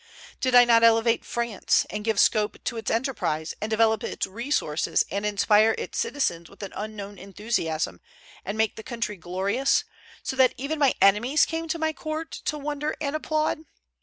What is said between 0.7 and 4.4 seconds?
elevate France, and give scope to its enterprise, and develop its